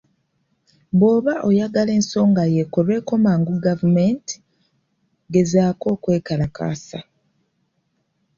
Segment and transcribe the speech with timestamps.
[0.97, 4.35] Bw'oba oyagala ensongayo ekolweko mangu gavumenti,
[5.33, 6.99] gezaako okwekalakaasa.